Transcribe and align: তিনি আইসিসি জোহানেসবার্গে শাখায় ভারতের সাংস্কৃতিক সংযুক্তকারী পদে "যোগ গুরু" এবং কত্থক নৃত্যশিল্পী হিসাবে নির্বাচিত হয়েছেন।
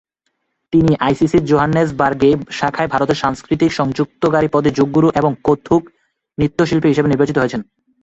তিনি 0.73 0.91
আইসিসি 0.99 1.37
জোহানেসবার্গে 1.49 2.29
শাখায় 2.57 2.91
ভারতের 2.93 3.21
সাংস্কৃতিক 3.23 3.71
সংযুক্তকারী 3.73 4.47
পদে 4.53 4.69
"যোগ 4.77 4.89
গুরু" 4.95 5.07
এবং 5.15 5.31
কত্থক 5.43 5.81
নৃত্যশিল্পী 6.37 6.87
হিসাবে 6.89 7.09
নির্বাচিত 7.09 7.37
হয়েছেন। 7.39 7.61